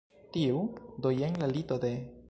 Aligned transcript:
Tiu? 0.37 0.63
Do 1.05 1.13
jen 1.19 1.39
la 1.45 1.51
lito 1.55 1.79
de 1.87 1.95